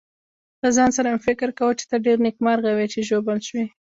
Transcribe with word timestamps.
له 0.61 0.69
ځان 0.77 0.89
سره 0.97 1.07
مې 1.13 1.23
فکر 1.27 1.49
کاوه 1.57 1.77
چې 1.79 1.85
ته 1.89 1.95
ډېر 2.05 2.17
نېکمرغه 2.25 2.71
وې 2.73 2.87
چې 2.93 2.99
ژوبل 3.09 3.37
شوې. 3.47 3.65